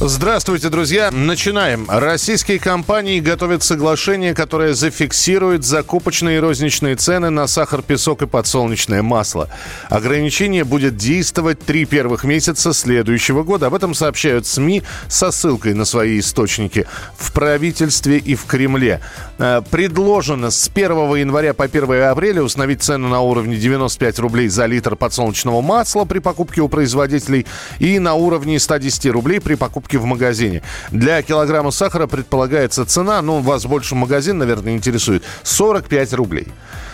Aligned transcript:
Здравствуйте, 0.00 0.70
друзья. 0.70 1.12
Начинаем. 1.12 1.86
Российские 1.88 2.58
компании 2.58 3.20
готовят 3.20 3.62
соглашение, 3.62 4.34
которое 4.34 4.74
зафиксирует 4.74 5.64
закупочные 5.64 6.38
и 6.38 6.40
розничные 6.40 6.96
цены 6.96 7.30
на 7.30 7.46
сахар, 7.46 7.80
песок 7.80 8.22
и 8.22 8.26
подсолнечное 8.26 9.02
масло. 9.02 9.48
Ограничение 9.88 10.64
будет 10.64 10.96
действовать 10.96 11.60
три 11.60 11.84
первых 11.84 12.24
месяца 12.24 12.72
следующего 12.72 13.44
года. 13.44 13.68
Об 13.68 13.74
этом 13.74 13.94
сообщают 13.94 14.46
СМИ 14.46 14.82
со 15.08 15.30
ссылкой 15.30 15.74
на 15.74 15.84
свои 15.84 16.18
источники 16.18 16.86
в 17.16 17.32
правительстве 17.32 18.18
и 18.18 18.34
в 18.34 18.46
Кремле. 18.46 19.00
Э, 19.38 19.62
Предложено 19.70 20.50
с 20.50 20.68
1 20.74 21.14
января 21.14 21.54
по 21.54 21.64
1 21.64 22.02
апреля 22.10 22.42
установить 22.42 22.82
цену 22.82 23.08
на 23.08 23.20
уровне 23.20 23.56
95 23.56 24.18
рублей 24.18 24.48
за 24.48 24.66
литр 24.66 24.96
подсолнечного 24.96 25.62
масла 25.62 26.04
при 26.04 26.18
покупке 26.18 26.62
у 26.62 26.68
производителей 26.68 27.46
и 27.78 28.00
на 28.00 28.14
уровне 28.14 28.58
110 28.58 29.06
рублей 29.06 29.38
при 29.40 29.54
покупке 29.54 29.93
в 29.96 30.04
магазине. 30.04 30.62
Для 30.90 31.22
килограмма 31.22 31.70
сахара 31.70 32.06
предполагается 32.06 32.84
цена, 32.84 33.20
ну, 33.22 33.40
вас 33.40 33.66
больше 33.66 33.94
магазин, 33.94 34.38
наверное, 34.38 34.74
интересует, 34.74 35.22
45 35.42 36.12
рублей. 36.14 36.48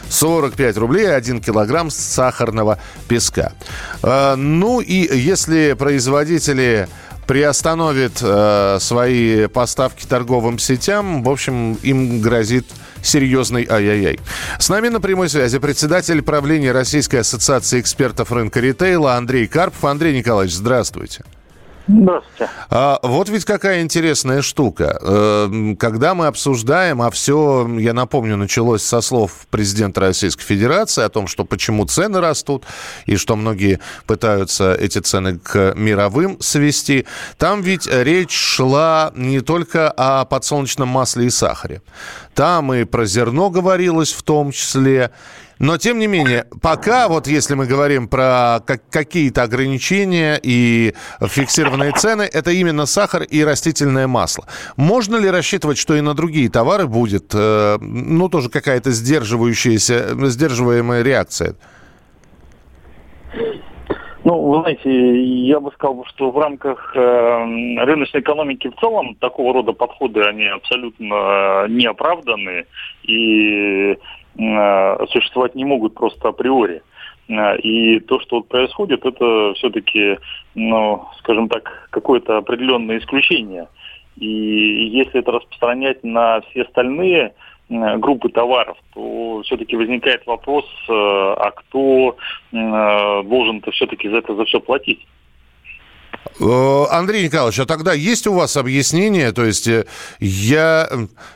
45 0.08 0.76
рублей 0.76 1.14
1 1.14 1.40
килограмм 1.40 1.90
сахарного 1.90 2.78
песка. 3.08 3.52
Э, 4.02 4.34
Ну 4.36 4.80
и 4.80 5.16
если 5.16 5.74
производители 5.78 6.88
приостановят 7.26 8.14
э, 8.20 8.78
свои 8.80 9.46
поставки 9.46 10.04
торговым 10.04 10.58
сетям, 10.58 11.22
в 11.22 11.28
общем, 11.28 11.74
им 11.74 12.20
грозит 12.20 12.66
серьезный 13.02 13.64
ай-яй-яй. 13.70 14.18
С 14.58 14.68
нами 14.68 14.88
на 14.88 15.00
прямой 15.00 15.28
связи 15.28 15.60
председатель 15.60 16.22
правления 16.22 16.72
Российской 16.72 17.20
ассоциации 17.20 17.80
экспертов 17.80 18.32
рынка 18.32 18.58
ритейла 18.58 19.14
Андрей 19.14 19.46
Карпов. 19.46 19.84
Андрей 19.84 20.18
Николаевич, 20.18 20.56
здравствуйте. 20.56 21.22
Здравствуйте. 21.90 22.48
А, 22.70 23.00
вот 23.02 23.28
ведь 23.28 23.44
какая 23.44 23.82
интересная 23.82 24.42
штука. 24.42 24.98
Э, 25.00 25.74
Когда 25.78 26.14
мы 26.14 26.26
обсуждаем, 26.26 27.02
а 27.02 27.10
все, 27.10 27.68
я 27.78 27.92
напомню, 27.92 28.36
началось 28.36 28.82
со 28.82 29.00
слов 29.00 29.46
президента 29.50 30.00
Российской 30.00 30.44
Федерации 30.44 31.02
о 31.02 31.08
том, 31.08 31.26
что 31.26 31.44
почему 31.44 31.84
цены 31.86 32.20
растут, 32.20 32.64
и 33.06 33.16
что 33.16 33.34
многие 33.34 33.80
пытаются 34.06 34.74
эти 34.74 34.98
цены 34.98 35.38
к 35.38 35.74
мировым 35.74 36.40
свести. 36.40 37.06
Там 37.38 37.62
ведь 37.62 37.88
речь 37.90 38.32
шла 38.32 39.12
не 39.16 39.40
только 39.40 39.90
о 39.90 40.24
подсолнечном 40.24 40.88
масле 40.88 41.26
и 41.26 41.30
сахаре. 41.30 41.82
Там 42.34 42.72
и 42.72 42.84
про 42.84 43.04
зерно 43.04 43.50
говорилось 43.50 44.12
в 44.12 44.22
том 44.22 44.52
числе. 44.52 45.10
Но, 45.60 45.76
тем 45.76 45.98
не 45.98 46.06
менее, 46.06 46.46
пока, 46.62 47.06
вот 47.08 47.26
если 47.26 47.54
мы 47.54 47.66
говорим 47.66 48.08
про 48.08 48.60
как- 48.66 48.88
какие-то 48.90 49.42
ограничения 49.42 50.40
и 50.42 50.94
фиксированные 51.20 51.92
цены, 51.92 52.22
это 52.22 52.50
именно 52.50 52.86
сахар 52.86 53.22
и 53.24 53.44
растительное 53.44 54.06
масло. 54.06 54.46
Можно 54.78 55.16
ли 55.16 55.28
рассчитывать, 55.28 55.76
что 55.76 55.94
и 55.94 56.00
на 56.00 56.14
другие 56.14 56.48
товары 56.48 56.86
будет, 56.86 57.34
э, 57.34 57.76
ну, 57.78 58.30
тоже 58.30 58.48
какая-то 58.48 58.90
сдерживающаяся, 58.90 60.16
сдерживаемая 60.30 61.02
реакция? 61.02 61.54
Ну, 64.24 64.40
вы 64.40 64.60
знаете, 64.62 65.22
я 65.46 65.60
бы 65.60 65.72
сказал, 65.72 66.04
что 66.06 66.30
в 66.30 66.38
рамках 66.38 66.92
э, 66.94 67.00
рыночной 67.84 68.20
экономики 68.20 68.68
в 68.68 68.80
целом 68.80 69.14
такого 69.16 69.52
рода 69.52 69.72
подходы, 69.72 70.22
они 70.22 70.46
абсолютно 70.46 71.14
э, 71.14 71.66
неоправданы 71.68 72.64
и 73.02 73.92
э, 73.92 73.96
существовать 74.36 75.54
не 75.54 75.64
могут 75.64 75.94
просто 75.94 76.28
априори. 76.28 76.82
Э, 77.30 77.56
И 77.58 78.00
то, 78.00 78.20
что 78.20 78.36
вот 78.36 78.48
происходит, 78.48 79.04
это 79.04 79.52
все-таки, 79.54 80.18
ну, 80.54 81.04
скажем 81.18 81.48
так, 81.48 81.88
какое-то 81.90 82.38
определенное 82.38 82.98
исключение. 82.98 83.68
И 84.16 84.26
если 84.26 85.20
это 85.20 85.32
распространять 85.32 86.02
на 86.04 86.40
все 86.42 86.62
остальные 86.62 87.32
э, 87.68 87.96
группы 87.98 88.28
товаров, 88.28 88.76
то 88.94 89.42
все-таки 89.44 89.76
возникает 89.76 90.26
вопрос, 90.26 90.64
э, 90.88 90.92
а 90.92 91.50
кто 91.52 92.16
э, 92.52 93.22
должен-то 93.24 93.70
все-таки 93.70 94.08
за 94.08 94.18
это 94.18 94.34
за 94.34 94.44
все 94.44 94.60
платить? 94.60 95.06
Э, 96.40 96.86
Андрей 96.90 97.24
Николаевич, 97.24 97.60
а 97.60 97.66
тогда 97.66 97.92
есть 97.92 98.26
у 98.26 98.32
вас 98.32 98.56
объяснение? 98.56 99.32
То 99.32 99.44
есть 99.44 99.68
э, 99.68 99.86
я, 100.20 100.88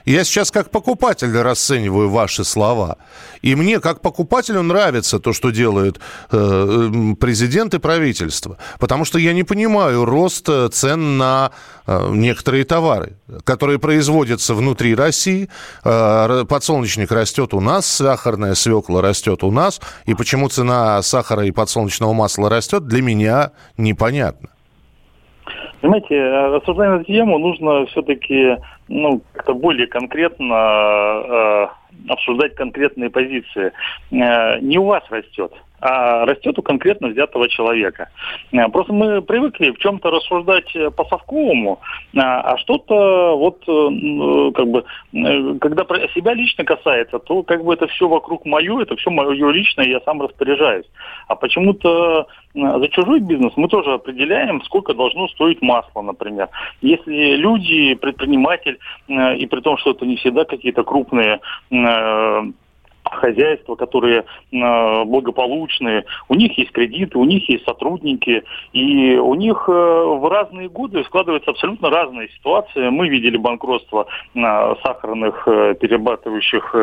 я 0.04 0.24
сейчас 0.24 0.50
как 0.50 0.70
покупатель 0.70 1.36
расцениваю 1.36 2.10
ваши 2.10 2.44
слова. 2.44 2.96
И 3.42 3.54
мне, 3.54 3.80
как 3.80 4.00
покупателю, 4.00 4.62
нравится 4.62 5.18
то, 5.18 5.32
что 5.32 5.50
делают 5.50 6.00
э, 6.30 7.14
президент 7.20 7.74
и 7.74 7.78
правительство. 7.78 8.56
Потому 8.78 9.04
что 9.04 9.18
я 9.18 9.34
не 9.34 9.44
понимаю 9.44 10.04
рост 10.04 10.48
цен 10.72 11.18
на 11.18 11.50
некоторые 11.86 12.64
товары, 12.64 13.18
которые 13.44 13.78
производятся 13.78 14.54
внутри 14.54 14.94
России. 14.94 15.50
Подсолнечник 15.82 17.12
растет 17.12 17.52
у 17.52 17.60
нас, 17.60 17.86
сахарная 17.86 18.54
свекла 18.54 19.02
растет 19.02 19.44
у 19.44 19.50
нас. 19.50 19.82
И 20.06 20.14
почему 20.14 20.48
цена 20.48 21.02
сахара 21.02 21.44
и 21.44 21.50
подсолнечного 21.50 22.14
масла 22.14 22.48
растет, 22.48 22.86
для 22.86 23.02
меня 23.02 23.50
непонятно. 23.76 24.53
Понимаете, 25.84 26.18
рассуждая 26.18 26.94
эту 26.94 27.04
тему, 27.04 27.38
нужно 27.38 27.84
все-таки 27.84 28.56
ну, 28.88 29.20
как-то 29.34 29.52
более 29.52 29.86
конкретно 29.86 30.54
э, 30.54 31.66
обсуждать 32.08 32.54
конкретные 32.54 33.10
позиции. 33.10 33.70
Э, 34.10 34.60
не 34.60 34.78
у 34.78 34.84
вас 34.84 35.02
растет, 35.10 35.52
а 35.84 36.24
растет 36.24 36.58
у 36.58 36.62
конкретно 36.62 37.08
взятого 37.08 37.46
человека. 37.46 38.08
Э, 38.52 38.68
Просто 38.68 38.94
мы 38.94 39.20
привыкли 39.20 39.70
в 39.70 39.78
чем-то 39.78 40.10
рассуждать 40.10 40.74
э, 40.74 40.90
по-совковому, 40.90 41.80
э, 42.14 42.18
а 42.20 42.56
что-то 42.56 43.36
вот 43.36 43.58
как 44.54 44.66
бы, 44.66 44.84
когда 45.60 45.84
себя 46.14 46.32
лично 46.32 46.64
касается, 46.64 47.18
то 47.18 47.42
как 47.42 47.62
бы 47.64 47.74
это 47.74 47.86
все 47.88 48.08
вокруг 48.08 48.46
мое, 48.46 48.80
это 48.80 48.96
все 48.96 49.10
мое 49.10 49.50
личное, 49.50 49.86
я 49.86 50.00
сам 50.00 50.22
распоряжаюсь. 50.22 50.86
А 51.28 51.34
почему-то 51.34 52.26
за 52.54 52.88
чужой 52.88 53.20
бизнес 53.20 53.52
мы 53.56 53.68
тоже 53.68 53.92
определяем, 53.92 54.62
сколько 54.62 54.94
должно 54.94 55.28
стоить 55.28 55.60
масло, 55.60 56.02
например. 56.02 56.48
Если 56.80 57.36
люди, 57.36 57.94
предприниматель, 57.94 58.78
и 59.08 59.46
при 59.46 59.60
том, 59.60 59.76
что 59.78 59.90
это 59.90 60.06
не 60.06 60.16
всегда 60.16 60.44
какие-то 60.44 60.84
крупные 60.84 61.40
хозяйства, 63.16 63.74
которые 63.76 64.20
э, 64.20 65.04
благополучные, 65.04 66.04
у 66.28 66.34
них 66.34 66.56
есть 66.58 66.72
кредиты, 66.72 67.18
у 67.18 67.24
них 67.24 67.48
есть 67.48 67.64
сотрудники, 67.64 68.42
и 68.72 69.16
у 69.16 69.34
них 69.34 69.64
э, 69.68 69.72
в 69.72 70.28
разные 70.30 70.68
годы 70.68 71.04
складываются 71.04 71.50
абсолютно 71.50 71.90
разные 71.90 72.28
ситуации. 72.30 72.88
Мы 72.88 73.08
видели 73.08 73.36
банкротство 73.36 74.06
э, 74.34 74.40
сахарных 74.82 75.44
перерабатывающих 75.44 76.74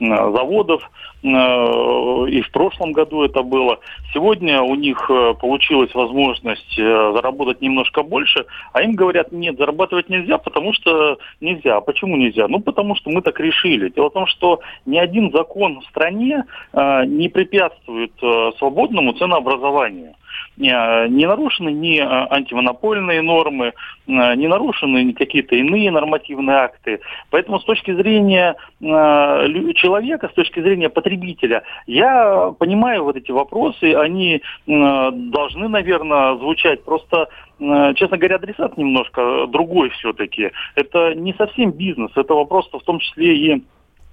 заводов, 0.00 0.90
и 1.22 2.42
в 2.42 2.50
прошлом 2.52 2.92
году 2.92 3.22
это 3.22 3.42
было. 3.42 3.78
Сегодня 4.12 4.60
у 4.60 4.74
них 4.74 5.10
получилась 5.40 5.94
возможность 5.94 6.76
заработать 6.76 7.62
немножко 7.62 8.02
больше, 8.02 8.44
а 8.72 8.82
им 8.82 8.92
говорят, 8.92 9.32
нет, 9.32 9.56
зарабатывать 9.56 10.08
нельзя, 10.10 10.38
потому 10.38 10.72
что 10.74 11.18
нельзя. 11.40 11.76
А 11.76 11.80
почему 11.80 12.16
нельзя? 12.16 12.46
Ну, 12.48 12.60
потому 12.60 12.94
что 12.94 13.10
мы 13.10 13.22
так 13.22 13.40
решили. 13.40 13.88
Дело 13.88 14.10
в 14.10 14.12
том, 14.12 14.26
что 14.26 14.60
ни 14.86 14.98
один 14.98 15.32
закон 15.32 15.63
в 15.68 15.84
стране 15.86 16.44
э, 16.72 17.04
не 17.06 17.28
препятствует 17.28 18.12
э, 18.22 18.50
свободному 18.58 19.12
ценообразованию. 19.12 20.14
Э, 20.56 21.08
Не 21.08 21.26
нарушены 21.26 21.70
ни 21.70 21.98
антимонопольные 21.98 23.22
нормы, 23.22 23.72
не 24.06 24.48
нарушены 24.48 25.02
ни 25.02 25.12
какие-то 25.12 25.56
иные 25.56 25.90
нормативные 25.90 26.56
акты. 26.56 27.00
Поэтому 27.30 27.58
с 27.58 27.64
точки 27.64 27.92
зрения 27.92 28.54
человека, 28.80 30.28
с 30.28 30.34
точки 30.34 30.60
зрения 30.60 30.88
потребителя, 30.88 31.62
я 31.86 32.52
понимаю 32.58 33.04
вот 33.04 33.16
эти 33.16 33.32
вопросы, 33.32 33.94
они 33.94 34.42
должны, 34.66 35.68
наверное, 35.68 36.36
звучать. 36.36 36.84
Просто, 36.84 37.28
честно 37.58 38.16
говоря, 38.16 38.36
адресат 38.36 38.76
немножко 38.76 39.46
другой 39.48 39.90
все-таки. 39.90 40.50
Это 40.76 41.14
не 41.14 41.34
совсем 41.34 41.72
бизнес, 41.72 42.10
это 42.14 42.34
вопрос 42.34 42.68
в 42.72 42.80
том 42.80 42.98
числе 42.98 43.36
и 43.36 43.62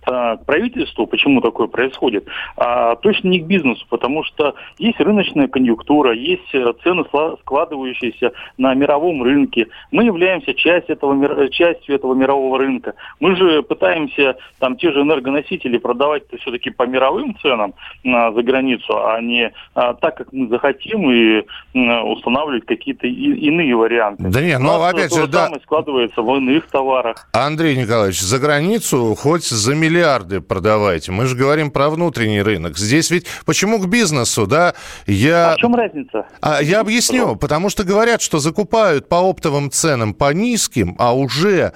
к 0.04 0.38
правительству, 0.46 1.06
почему 1.08 1.42
такое 1.42 1.68
происходит, 1.68 2.28
а 2.58 2.96
точно 2.96 3.30
не 3.30 3.40
к 3.40 3.46
бизнесу, 3.46 3.86
потому 3.90 4.24
что 4.24 4.56
есть 4.78 5.00
рыночная 5.00 5.48
конъюнктура, 5.48 6.14
есть 6.14 6.50
цены, 6.84 7.06
складывающиеся 7.42 8.32
на 8.58 8.74
мировом 8.74 9.24
рынке. 9.24 9.68
Мы 9.92 10.06
являемся 10.06 10.54
частью 10.54 10.96
этого, 10.96 11.50
частью 11.50 11.96
этого 11.96 12.14
мирового 12.14 12.60
рынка. 12.60 12.96
Мы 13.20 13.36
же 13.36 13.64
пытаемся 13.64 14.38
там 14.60 14.76
те 14.78 14.92
же 14.92 15.02
энергоносители 15.02 15.78
продавать 15.78 16.24
все-таки 16.40 16.70
по 16.70 16.84
мировым 16.84 17.38
ценам 17.42 17.74
а, 18.06 18.32
за 18.32 18.44
границу, 18.44 19.06
а 19.06 19.20
не 19.22 19.52
а, 19.74 19.94
так, 19.94 20.18
как 20.18 20.34
мы 20.34 20.48
захотим, 20.48 21.12
и 21.12 21.46
а, 21.76 22.04
устанавливать 22.04 22.66
какие-то 22.66 23.08
и, 23.08 23.12
иные 23.12 23.76
варианты. 23.76 24.24
Да 24.24 24.42
нет, 24.42 24.60
но 24.60 24.84
опять 24.84 25.14
же, 25.14 25.28
да. 25.28 25.50
складывается 25.64 26.22
в 26.22 26.36
иных 26.38 26.68
товарах. 26.68 27.28
Андрей 27.34 27.76
Николаевич, 27.76 28.20
за 28.22 28.40
границу 28.40 29.16
хоть 29.16 29.44
за 29.44 29.76
миллиарды 29.92 30.42
продавайте. 30.42 31.12
Мы 31.12 31.26
же 31.26 31.36
говорим 31.36 31.72
про 31.72 31.90
внутренний 31.90 32.42
рынок. 32.42 32.78
Здесь 32.78 33.12
ведь 33.12 33.28
почему 33.46 33.80
к 33.80 33.88
бизнесу, 33.88 34.48
да? 34.48 34.74
Я... 35.06 35.52
А 35.52 35.56
в 35.56 35.58
чем 35.58 35.76
разница? 35.76 36.26
А, 36.42 36.62
я 36.62 36.80
объясню. 36.80 37.36
Потому 37.36 37.70
что 37.70 37.84
говорят, 37.84 38.22
что 38.22 38.40
закупают 38.40 39.10
по 39.10 39.18
оптовым 39.18 39.70
ценам 39.70 40.14
по 40.14 40.34
низким, 40.34 40.96
а 40.98 41.14
уже 41.14 41.74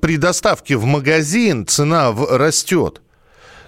при 0.00 0.16
доставке 0.16 0.76
в 0.76 0.84
магазин 0.84 1.66
цена 1.66 2.12
в... 2.12 2.36
растет. 2.36 3.02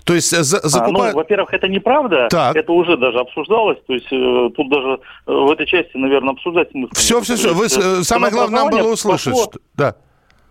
То 0.05 0.15
есть 0.15 0.31
за, 0.31 0.45
закупают... 0.45 1.11
а, 1.11 1.13
ну, 1.13 1.17
во-первых, 1.17 1.55
это 1.55 1.69
неправда. 1.69 2.29
Так. 2.29 2.57
Это 2.57 2.73
уже 2.73 2.97
даже 2.97 3.19
обсуждалось. 3.21 3.79
То 3.87 3.93
есть 3.93 4.07
э, 4.11 4.51
тут 4.57 4.69
даже 4.69 4.99
э, 5.27 5.33
в 5.33 5.51
этой 5.51 5.67
части, 5.67 5.97
наверное, 5.97 6.33
обсуждать 6.33 6.71
смысл. 6.73 6.93
Все, 6.95 7.21
все, 7.21 7.37
все. 7.37 7.55
Вы, 7.55 7.67
э, 7.67 8.03
самое 8.03 8.33
главное 8.33 8.63
нам 8.63 8.71
было 8.71 8.93
услышать. 8.93 9.33
Пошло... 9.33 9.45
Что... 9.45 9.61
Да. 9.75 9.95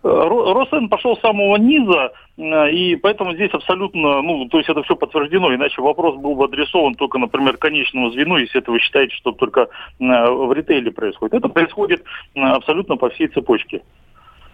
Росен 0.04 0.90
пошел 0.90 1.16
с 1.16 1.22
самого 1.22 1.58
низа, 1.58 2.12
и 2.38 2.96
поэтому 2.96 3.34
здесь 3.36 3.52
абсолютно, 3.54 4.22
ну, 4.22 4.48
то 4.50 4.58
есть 4.58 4.70
это 4.70 4.82
все 4.84 4.96
подтверждено, 4.96 5.54
иначе 5.54 5.82
вопрос 5.82 6.16
был 6.16 6.36
бы 6.36 6.46
адресован 6.46 6.96
только, 6.96 7.20
например, 7.20 7.58
конечному 7.58 8.10
звену, 8.12 8.38
если 8.38 8.60
это 8.62 8.72
вы 8.72 8.80
считаете, 8.80 9.16
что 9.16 9.32
только 9.32 9.68
в 10.00 10.54
ритейле 10.54 10.92
происходит. 10.92 11.36
Это 11.36 11.50
происходит 11.50 12.04
абсолютно 12.36 12.98
по 12.98 13.10
всей 13.12 13.28
цепочке. 13.28 13.82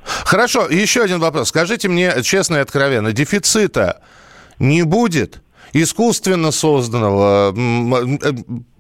Хорошо, 0.04 0.68
еще 0.70 1.02
один 1.02 1.20
вопрос. 1.20 1.50
Скажите 1.50 1.88
мне 1.88 2.12
честно 2.24 2.58
и 2.58 2.60
откровенно, 2.60 3.14
дефицита 3.14 4.02
не 4.60 4.84
будет? 4.84 5.42
Искусственно 5.82 6.52
созданного, 6.52 7.54
э, 7.56 8.34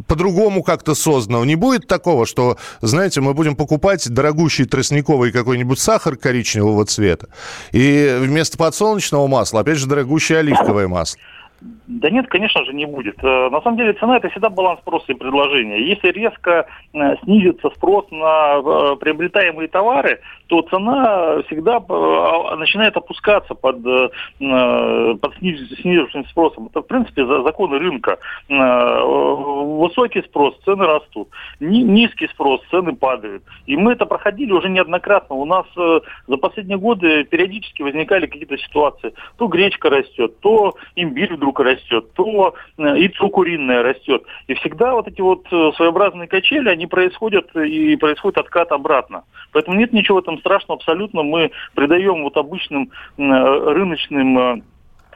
по-другому 0.07 0.63
как-то 0.63 0.95
созданного. 0.95 1.43
Не 1.43 1.55
будет 1.55 1.87
такого, 1.87 2.25
что, 2.25 2.57
знаете, 2.81 3.21
мы 3.21 3.33
будем 3.33 3.55
покупать 3.55 4.09
дорогущий 4.09 4.65
тростниковый 4.65 5.31
какой-нибудь 5.31 5.79
сахар 5.79 6.15
коричневого 6.15 6.85
цвета, 6.85 7.27
и 7.71 8.17
вместо 8.19 8.57
подсолнечного 8.57 9.27
масла, 9.27 9.61
опять 9.61 9.77
же, 9.77 9.87
дорогущее 9.87 10.39
оливковое 10.39 10.87
масло. 10.87 11.19
Да 11.59 12.09
нет, 12.09 12.27
конечно 12.27 12.63
же, 12.65 12.73
не 12.73 12.85
будет. 12.85 13.15
Э, 13.23 13.49
на 13.49 13.61
самом 13.61 13.77
деле 13.77 13.93
цена 13.93 14.17
это 14.17 14.29
всегда 14.29 14.49
баланс 14.49 14.79
спроса 14.81 15.11
и 15.11 15.15
предложения. 15.15 15.81
Если 15.87 16.09
резко 16.09 16.67
э, 16.93 17.15
снизится 17.23 17.69
спрос 17.71 18.05
на 18.11 18.57
э, 18.57 18.95
приобретаемые 18.97 19.67
товары, 19.67 20.19
то 20.47 20.61
цена 20.61 21.41
всегда 21.47 21.77
а, 21.89 22.55
начинает 22.55 22.95
опускаться 22.95 23.53
под, 23.53 23.83
под 23.83 25.35
сниженным 25.39 26.25
спросом. 26.29 26.67
Это, 26.67 26.81
в 26.81 26.87
принципе, 26.87 27.25
законы 27.25 27.79
рынка. 27.79 28.17
Высокий 28.47 30.21
спрос, 30.21 30.57
цены 30.63 30.85
растут. 30.85 31.27
Низкий 31.59 32.27
спрос, 32.29 32.61
цены 32.71 32.95
падают. 32.95 33.43
И 33.65 33.75
мы 33.75 33.91
это 33.91 34.05
проходили 34.05 34.53
уже 34.53 34.69
неоднократно. 34.69 35.35
У 35.35 35.43
нас 35.43 35.65
за 35.75 36.37
последние 36.37 36.77
годы 36.77 37.25
периодически 37.25 37.81
возникали 37.81 38.25
какие-то 38.25 38.57
ситуации. 38.57 39.13
То 39.37 39.47
гречка 39.47 39.89
растет, 39.89 40.39
то 40.39 40.75
имбирь 40.95 41.33
вдруг 41.33 41.46
растет 41.53 41.87
растет, 41.87 42.13
то 42.13 42.55
э, 42.77 42.81
яйцо 42.81 43.29
куриное 43.29 43.83
растет. 43.83 44.23
И 44.47 44.53
всегда 44.55 44.93
вот 44.93 45.07
эти 45.07 45.21
вот 45.21 45.45
э, 45.51 45.71
своеобразные 45.75 46.27
качели, 46.27 46.69
они 46.69 46.87
происходят 46.87 47.55
и 47.55 47.95
происходит 47.95 48.37
откат 48.37 48.71
обратно. 48.71 49.23
Поэтому 49.51 49.77
нет 49.77 49.93
ничего 49.93 50.17
в 50.17 50.21
этом 50.21 50.39
страшного 50.39 50.77
абсолютно. 50.77 51.23
Мы 51.23 51.51
придаем 51.75 52.23
вот 52.23 52.37
обычным 52.37 52.91
э, 53.17 53.21
рыночным 53.23 54.63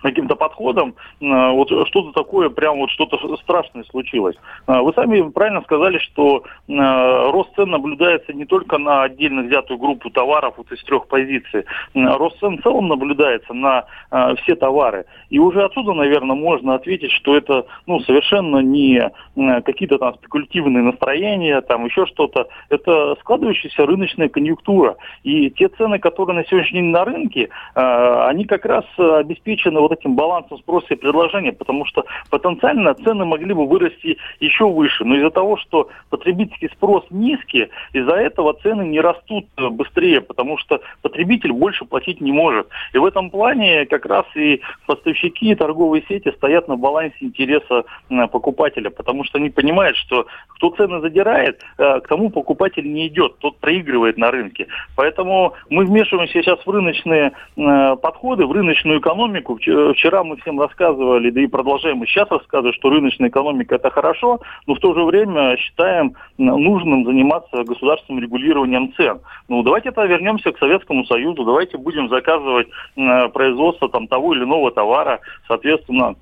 каким-то 0.01 0.35
подходом, 0.35 0.95
э, 1.19 1.25
вот 1.51 1.69
что-то 1.87 2.11
такое, 2.11 2.49
прям 2.49 2.79
вот 2.79 2.89
что-то 2.91 3.17
страшное 3.37 3.83
случилось. 3.85 4.35
Э, 4.67 4.79
вы 4.81 4.93
сами 4.93 5.29
правильно 5.29 5.61
сказали, 5.61 5.99
что 5.99 6.43
э, 6.67 6.73
рост 7.31 7.53
цен 7.55 7.69
наблюдается 7.69 8.33
не 8.33 8.45
только 8.45 8.77
на 8.77 9.03
отдельно 9.03 9.43
взятую 9.43 9.77
группу 9.77 10.09
товаров 10.09 10.55
вот 10.57 10.71
из 10.71 10.83
трех 10.83 11.07
позиций. 11.07 11.65
Рост 11.93 12.39
цен 12.39 12.57
в 12.57 12.63
целом 12.63 12.87
наблюдается 12.87 13.53
на 13.53 13.85
все 14.41 14.55
товары. 14.55 15.05
И 15.29 15.39
уже 15.39 15.63
отсюда, 15.63 15.93
наверное, 15.93 16.35
можно 16.35 16.75
ответить, 16.75 17.11
что 17.11 17.35
это 17.35 17.65
ну, 17.85 17.99
совершенно 18.01 18.57
не 18.57 19.11
какие-то 19.35 19.97
там 19.97 20.15
спекулятивные 20.15 20.83
настроения, 20.83 21.61
там 21.61 21.85
еще 21.85 22.05
что-то. 22.07 22.47
Это 22.69 23.15
складывающаяся 23.21 23.85
рыночная 23.85 24.29
конъюнктура. 24.29 24.95
И 25.23 25.49
те 25.51 25.69
цены, 25.69 25.99
которые 25.99 26.37
на 26.37 26.45
сегодняшний 26.45 26.81
день 26.81 26.91
на 26.91 27.05
рынке, 27.05 27.49
они 27.73 28.45
как 28.45 28.65
раз 28.65 28.85
обеспечены 28.97 29.79
вот 29.79 29.90
этим 29.91 30.15
балансом 30.15 30.57
спроса 30.59 30.93
и 30.93 30.95
предложения, 30.95 31.51
потому 31.51 31.85
что 31.85 32.05
потенциально 32.29 32.93
цены 32.93 33.25
могли 33.25 33.53
бы 33.53 33.67
вырасти 33.67 34.17
еще 34.39 34.67
выше. 34.67 35.03
Но 35.03 35.15
из-за 35.15 35.29
того, 35.29 35.57
что 35.57 35.89
потребительский 36.09 36.69
спрос 36.69 37.05
низкий, 37.09 37.69
из-за 37.93 38.15
этого 38.15 38.53
цены 38.61 38.83
не 38.83 38.99
растут 38.99 39.45
быстрее, 39.57 40.21
потому 40.21 40.57
что 40.57 40.81
потребитель 41.01 41.51
больше 41.51 41.85
платить 41.85 42.21
не 42.21 42.31
может. 42.31 42.67
И 42.93 42.97
в 42.97 43.05
этом 43.05 43.29
плане 43.29 43.85
как 43.85 44.05
раз 44.05 44.25
и 44.35 44.61
поставщики 44.85 45.51
и 45.51 45.55
торговые 45.55 46.03
сети 46.07 46.31
стоят 46.31 46.67
на 46.67 46.75
балансе 46.75 47.17
интереса 47.19 47.83
покупателя, 48.31 48.89
потому 48.89 49.23
что 49.23 49.37
они 49.37 49.49
понимают, 49.49 49.97
что 49.97 50.25
кто 50.49 50.71
цены 50.71 51.01
задирает, 51.01 51.61
э, 51.77 51.99
к 52.01 52.07
тому 52.07 52.29
покупатель 52.29 52.91
не 52.91 53.07
идет, 53.07 53.37
тот 53.39 53.57
проигрывает 53.57 54.17
на 54.17 54.31
рынке. 54.31 54.67
Поэтому 54.95 55.53
мы 55.69 55.85
вмешиваемся 55.85 56.33
сейчас 56.33 56.59
в 56.65 56.69
рыночные 56.69 57.31
э, 57.57 57.95
подходы, 57.95 58.45
в 58.45 58.51
рыночную 58.51 58.99
экономику, 58.99 59.57
вчера 59.93 60.23
мы 60.23 60.37
всем 60.37 60.59
рассказывали, 60.59 61.29
да 61.29 61.41
и 61.41 61.47
продолжаем 61.47 62.03
и 62.03 62.07
сейчас 62.07 62.29
рассказывать, 62.29 62.75
что 62.75 62.89
рыночная 62.89 63.29
экономика 63.29 63.75
это 63.75 63.89
хорошо, 63.89 64.39
но 64.67 64.75
в 64.75 64.79
то 64.79 64.93
же 64.93 65.03
время 65.03 65.57
считаем 65.57 66.13
нужным 66.37 67.05
заниматься 67.05 67.63
государственным 67.63 68.23
регулированием 68.23 68.93
цен. 68.93 69.19
Ну, 69.47 69.63
давайте 69.63 69.89
это 69.89 70.05
вернемся 70.05 70.51
к 70.51 70.59
Советскому 70.59 71.05
Союзу, 71.05 71.43
давайте 71.43 71.77
будем 71.77 72.09
заказывать 72.09 72.67
производство 73.33 73.89
там 73.89 74.07
того 74.07 74.33
или 74.33 74.43
иного 74.43 74.71
товара, 74.71 75.19
соответственно, 75.47 76.15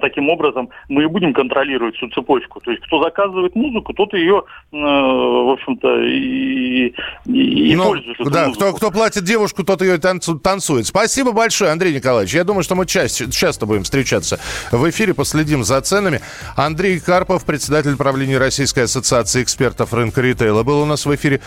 таким 0.00 0.28
образом 0.28 0.68
мы 0.88 1.04
и 1.04 1.06
будем 1.06 1.32
контролировать 1.32 1.96
всю 1.96 2.08
цепочку. 2.08 2.60
То 2.60 2.70
есть 2.70 2.82
кто 2.86 3.02
заказывает 3.02 3.54
музыку, 3.54 3.92
тот 3.92 4.12
ее, 4.14 4.42
э, 4.72 4.76
в 4.76 5.52
общем-то, 5.52 6.02
и, 6.02 6.94
и, 7.26 7.74
ну, 7.76 7.84
пользует. 7.84 8.16
Да, 8.30 8.50
кто, 8.50 8.72
кто 8.72 8.90
платит 8.90 9.24
девушку, 9.24 9.64
тот 9.64 9.82
ее 9.82 9.98
танцу, 9.98 10.38
танцует. 10.38 10.86
Спасибо 10.86 11.32
большое, 11.32 11.70
Андрей 11.70 11.94
Николаевич. 11.94 12.34
Я 12.34 12.44
думаю, 12.44 12.62
что 12.62 12.74
мы 12.74 12.86
часто, 12.86 13.30
часто 13.30 13.66
будем 13.66 13.82
встречаться 13.84 14.38
в 14.70 14.88
эфире, 14.90 15.14
последим 15.14 15.64
за 15.64 15.80
ценами. 15.80 16.20
Андрей 16.56 17.00
Карпов, 17.00 17.44
председатель 17.44 17.96
правления 17.96 18.38
Российской 18.38 18.84
ассоциации 18.84 19.42
экспертов 19.42 19.92
рынка 19.92 20.20
ритейла, 20.20 20.62
был 20.62 20.80
у 20.82 20.86
нас 20.86 21.06
в 21.06 21.14
эфире. 21.14 21.40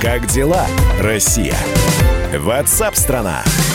Как 0.00 0.26
дела, 0.26 0.66
Россия? 1.00 1.56
Ватсап-страна! 2.38 3.42
страна 3.44 3.67